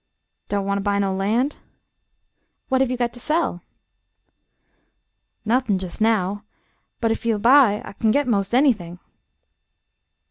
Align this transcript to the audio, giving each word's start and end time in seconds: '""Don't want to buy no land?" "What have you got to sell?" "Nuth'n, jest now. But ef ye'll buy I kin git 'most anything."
'""Don't 0.49 0.65
want 0.65 0.79
to 0.79 0.81
buy 0.81 0.97
no 0.97 1.13
land?" 1.13 1.57
"What 2.69 2.81
have 2.81 2.89
you 2.89 2.97
got 2.97 3.13
to 3.13 3.19
sell?" 3.19 3.61
"Nuth'n, 5.45 5.77
jest 5.77 6.01
now. 6.01 6.43
But 6.99 7.11
ef 7.11 7.23
ye'll 7.23 7.37
buy 7.37 7.83
I 7.85 7.93
kin 7.93 8.09
git 8.09 8.25
'most 8.25 8.55
anything." 8.55 8.97